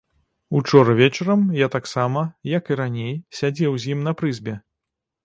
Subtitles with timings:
[0.59, 4.57] Учора вечарам я таксама, як і раней, сядзеў з ім на прызбе.